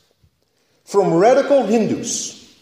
from 0.85 1.13
radical 1.13 1.65
Hindus 1.65 2.53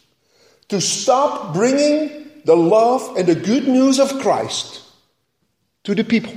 to 0.69 0.79
stop 0.79 1.53
bringing 1.53 2.31
the 2.45 2.55
love 2.55 3.17
and 3.17 3.27
the 3.27 3.35
good 3.35 3.67
news 3.67 3.99
of 3.99 4.21
Christ 4.21 4.81
to 5.83 5.93
the 5.93 6.03
people. 6.03 6.33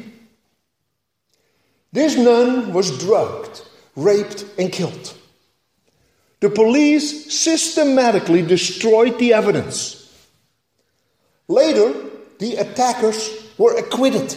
This 1.93 2.17
nun 2.17 2.73
was 2.73 2.99
drugged, 2.99 3.63
raped, 3.95 4.45
and 4.59 4.73
killed. 4.73 5.15
The 6.41 6.51
police 6.51 7.33
systematically 7.33 8.43
destroyed 8.43 9.19
the 9.19 9.35
evidence. 9.35 9.97
Later, 11.49 11.95
the 12.39 12.57
attackers 12.57 13.40
were 13.61 13.77
acquitted. 13.77 14.35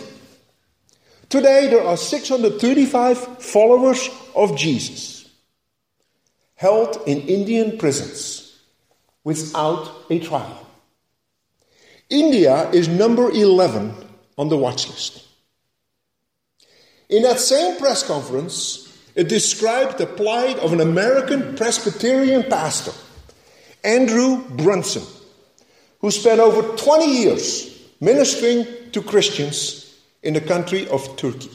Today, 1.30 1.70
there 1.70 1.82
are 1.82 1.96
635 1.96 3.42
followers 3.42 4.10
of 4.36 4.58
Jesus 4.58 5.30
held 6.56 7.02
in 7.08 7.22
Indian 7.22 7.78
prisons 7.78 8.60
without 9.24 9.90
a 10.10 10.20
trial. 10.20 10.68
India 12.10 12.70
is 12.72 12.90
number 12.90 13.32
11 13.32 13.96
on 14.38 14.50
the 14.50 14.58
watch 14.58 14.90
list. 14.90 15.26
In 17.08 17.24
that 17.24 17.40
same 17.40 17.78
press 17.78 18.06
conference, 18.06 18.92
it 19.16 19.30
described 19.30 20.00
the 20.00 20.06
plight 20.06 20.60
of 20.60 20.74
an 20.74 20.82
American 20.82 21.56
Presbyterian 21.56 22.44
pastor, 22.44 22.92
Andrew 23.86 24.44
Brunson, 24.50 25.04
who 26.02 26.12
spent 26.12 26.42
over 26.42 26.76
20 26.76 27.06
years 27.06 27.73
ministering 28.04 28.66
to 28.92 29.02
Christians 29.02 29.96
in 30.22 30.34
the 30.34 30.42
country 30.42 30.88
of 30.90 31.16
Turkey. 31.16 31.52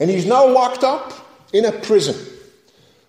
And 0.00 0.10
he's 0.10 0.26
now 0.26 0.46
locked 0.48 0.84
up 0.84 1.12
in 1.52 1.64
a 1.64 1.72
prison 1.72 2.16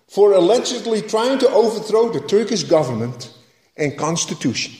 for 0.07 0.33
allegedly 0.33 1.01
trying 1.01 1.39
to 1.39 1.49
overthrow 1.49 2.09
the 2.09 2.19
Turkish 2.19 2.63
government 2.63 3.33
and 3.77 3.97
constitution. 3.97 4.73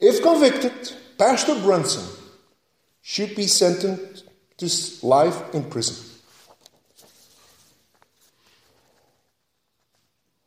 If 0.00 0.22
convicted, 0.22 0.92
Pastor 1.18 1.54
Brunson 1.60 2.04
should 3.02 3.36
be 3.36 3.46
sentenced 3.46 4.24
to 4.58 5.06
life 5.06 5.54
in 5.54 5.64
prison. 5.64 5.96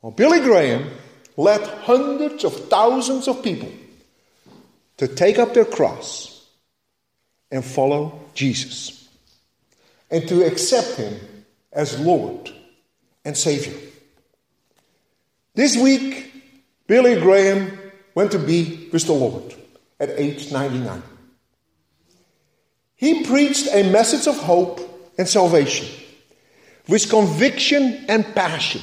Well, 0.02 0.12
Billy 0.12 0.40
Graham 0.40 0.90
led 1.38 1.62
hundreds 1.62 2.44
of 2.44 2.54
thousands 2.70 3.28
of 3.28 3.42
people 3.42 3.72
to 4.98 5.08
take 5.08 5.38
up 5.38 5.54
their 5.54 5.66
cross 5.66 6.48
and 7.52 7.64
follow 7.64 8.20
Jesus 8.34 9.08
and 10.10 10.28
to 10.28 10.46
accept 10.46 10.98
Him 10.98 11.20
as 11.72 12.00
Lord 12.00 12.52
and 13.24 13.36
Savior. 13.36 13.78
This 15.54 15.78
week, 15.78 16.34
Billy 16.88 17.20
Graham 17.20 17.78
went 18.14 18.32
to 18.32 18.40
be 18.40 18.90
with 18.92 19.06
the 19.06 19.14
Lord 19.14 19.54
at 20.00 20.10
age 20.12 20.52
99. 20.52 21.02
He 22.96 23.24
preached 23.24 23.68
a 23.74 23.90
message 23.92 24.28
of 24.28 24.38
hope 24.38 24.80
and 25.18 25.28
salvation 25.28 25.88
with 26.88 27.10
conviction 27.10 28.06
and 28.08 28.26
passion 28.36 28.82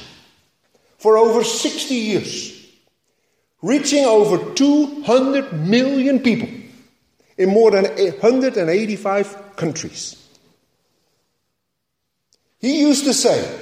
for 0.97 1.17
over 1.17 1.43
60 1.43 1.93
years, 1.93 2.52
reaching 3.63 4.05
over 4.05 4.53
200 4.53 5.53
million 5.53 6.19
people 6.19 6.49
in 7.37 7.49
more 7.49 7.71
than 7.71 7.85
185 7.85 9.55
countries. 9.55 10.19
He 12.59 12.81
used 12.81 13.05
to 13.05 13.13
say, 13.13 13.59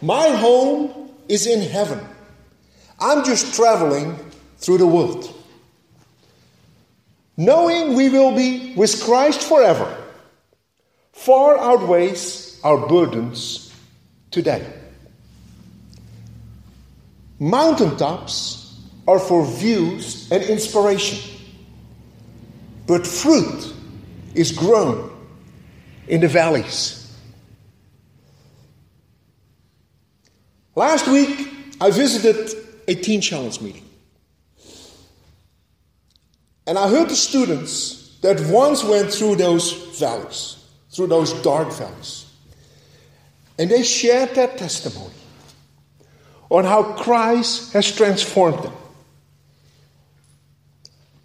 My 0.00 0.28
home 0.28 1.10
is 1.28 1.46
in 1.46 1.68
heaven. 1.68 2.00
I'm 3.00 3.24
just 3.24 3.54
traveling 3.54 4.16
through 4.58 4.78
the 4.78 4.86
world. 4.86 5.28
Knowing 7.36 7.94
we 7.96 8.10
will 8.10 8.36
be 8.36 8.74
with 8.76 9.02
Christ 9.02 9.42
forever 9.42 9.98
far 11.12 11.56
outweighs 11.58 12.60
our 12.62 12.86
burdens 12.88 13.72
today. 14.30 14.66
Mountaintops 17.38 18.61
are 19.06 19.18
for 19.18 19.44
views 19.44 20.30
and 20.30 20.42
inspiration, 20.44 21.18
but 22.86 23.06
fruit 23.06 23.74
is 24.34 24.52
grown 24.52 25.10
in 26.08 26.20
the 26.20 26.28
valleys. 26.28 26.98
Last 30.74 31.06
week, 31.06 31.48
I 31.80 31.90
visited 31.90 32.56
a 32.88 32.94
Teen 32.94 33.20
Challenge 33.20 33.60
meeting. 33.60 33.84
And 36.66 36.78
I 36.78 36.88
heard 36.88 37.08
the 37.08 37.16
students 37.16 38.18
that 38.22 38.40
once 38.48 38.84
went 38.84 39.12
through 39.12 39.36
those 39.36 39.72
valleys, 39.98 40.64
through 40.90 41.08
those 41.08 41.32
dark 41.42 41.72
valleys. 41.72 42.26
And 43.58 43.70
they 43.70 43.82
shared 43.82 44.34
their 44.34 44.48
testimony 44.48 45.12
on 46.50 46.64
how 46.64 46.94
Christ 46.94 47.72
has 47.72 47.94
transformed 47.94 48.62
them, 48.62 48.72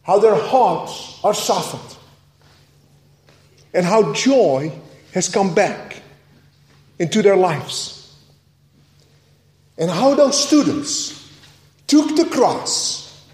how 0.07 0.19
their 0.19 0.35
hearts 0.35 1.19
are 1.21 1.33
softened, 1.33 1.97
and 3.73 3.85
how 3.85 4.13
joy 4.13 4.71
has 5.13 5.27
come 5.27 5.53
back 5.53 6.01
into 6.97 7.21
their 7.21 7.35
lives. 7.35 8.15
And 9.77 9.91
how 9.91 10.15
those 10.15 10.41
students 10.41 11.29
took 11.87 12.15
the 12.15 12.25
cross 12.25 13.27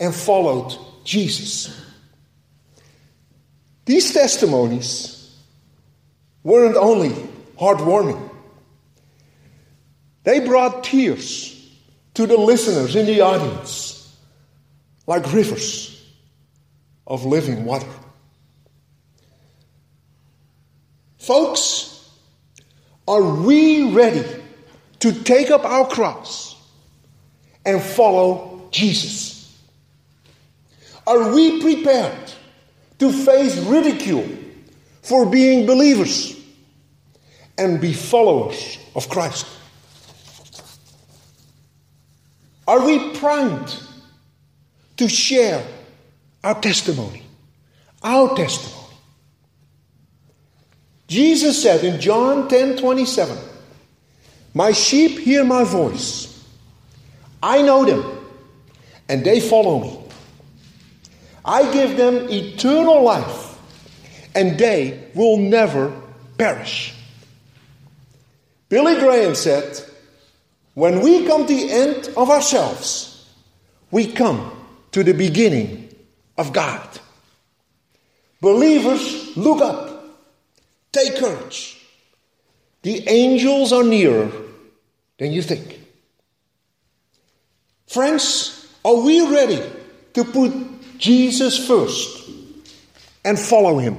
and 0.00 0.14
followed 0.14 0.76
Jesus. 1.04 1.78
These 3.84 4.14
testimonies 4.14 5.38
weren't 6.42 6.76
only 6.76 7.10
heartwarming, 7.58 8.30
they 10.24 10.40
brought 10.40 10.84
tears 10.84 11.56
to 12.14 12.26
the 12.26 12.38
listeners 12.38 12.96
in 12.96 13.04
the 13.04 13.20
audience 13.20 13.99
like 15.10 15.32
rivers 15.32 16.06
of 17.04 17.24
living 17.24 17.64
water. 17.64 17.92
Folks, 21.18 22.08
are 23.08 23.20
we 23.20 23.90
ready 23.90 24.24
to 25.00 25.12
take 25.24 25.50
up 25.50 25.64
our 25.64 25.88
cross 25.88 26.54
and 27.66 27.82
follow 27.82 28.68
Jesus? 28.70 29.58
Are 31.08 31.34
we 31.34 31.60
prepared 31.60 32.32
to 33.00 33.12
face 33.12 33.58
ridicule 33.64 34.28
for 35.02 35.26
being 35.26 35.66
believers 35.66 36.40
and 37.58 37.80
be 37.80 37.92
followers 37.92 38.78
of 38.94 39.08
Christ? 39.08 39.44
Are 42.68 42.86
we 42.86 43.12
primed 43.16 43.89
to 45.00 45.08
share 45.08 45.66
our 46.44 46.60
testimony? 46.60 47.22
Our 48.02 48.36
testimony. 48.36 48.94
Jesus 51.08 51.60
said 51.62 51.82
in 51.82 51.98
John 51.98 52.48
10 52.48 52.76
27, 52.76 53.38
My 54.52 54.72
sheep 54.72 55.18
hear 55.18 55.42
my 55.42 55.64
voice. 55.64 56.28
I 57.42 57.62
know 57.62 57.86
them, 57.86 58.04
and 59.08 59.24
they 59.24 59.40
follow 59.40 59.80
me. 59.80 59.98
I 61.46 61.72
give 61.72 61.96
them 61.96 62.28
eternal 62.28 63.02
life, 63.02 63.58
and 64.34 64.58
they 64.58 65.08
will 65.14 65.38
never 65.38 65.98
perish. 66.36 66.94
Billy 68.68 69.00
Graham 69.00 69.34
said, 69.34 69.80
When 70.74 71.00
we 71.00 71.26
come 71.26 71.46
to 71.46 71.54
the 71.54 71.72
end 71.72 72.10
of 72.18 72.28
ourselves, 72.28 73.26
we 73.90 74.06
come 74.12 74.59
to 74.92 75.04
the 75.04 75.12
beginning 75.12 75.94
of 76.36 76.52
God. 76.52 76.88
Believers, 78.40 79.36
look 79.36 79.60
up, 79.60 80.18
take 80.92 81.16
courage. 81.16 81.76
The 82.82 83.06
angels 83.08 83.72
are 83.72 83.84
nearer 83.84 84.30
than 85.18 85.32
you 85.32 85.42
think. 85.42 85.78
Friends, 87.86 88.66
are 88.84 88.96
we 89.02 89.20
ready 89.28 89.62
to 90.14 90.24
put 90.24 90.52
Jesus 91.00 91.66
first 91.66 92.30
and 93.24 93.38
follow 93.38 93.78
him. 93.78 93.98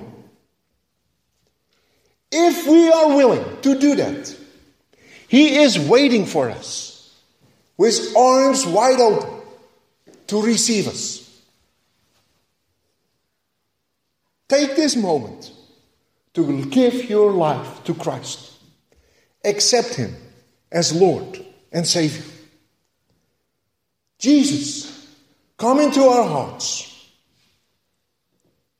If 2.31 2.67
we 2.67 2.91
are 2.91 3.15
willing 3.15 3.61
to 3.61 3.77
do 3.77 3.95
that, 3.95 4.35
he 5.27 5.57
is 5.57 5.77
waiting 5.79 6.25
for 6.25 6.49
us 6.49 7.19
with 7.77 8.15
arms 8.15 8.65
wide 8.65 8.99
open 8.99 9.40
to 10.31 10.41
receive 10.41 10.87
us. 10.87 11.41
Take 14.47 14.77
this 14.77 14.95
moment 14.95 15.51
to 16.33 16.63
give 16.67 17.09
your 17.09 17.33
life 17.33 17.83
to 17.83 17.93
Christ. 17.93 18.53
Accept 19.43 19.95
Him 19.95 20.15
as 20.71 20.95
Lord 20.95 21.45
and 21.73 21.85
Savior. 21.85 22.23
Jesus, 24.19 25.05
come 25.57 25.81
into 25.81 26.01
our 26.01 26.23
hearts. 26.23 26.87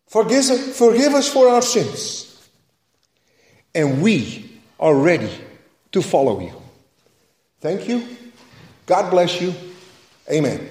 Forgive, 0.07 0.51
us 0.51 1.27
for 1.27 1.49
our 1.49 1.61
sins. 1.61 2.49
And 3.75 4.01
we 4.01 4.61
are 4.79 4.95
ready 4.95 5.31
to 5.91 6.01
follow 6.01 6.39
you. 6.39 6.53
Thank 7.59 7.89
you. 7.89 8.07
God 8.85 9.11
bless 9.11 9.41
you. 9.41 9.53
Amen. 10.29 10.70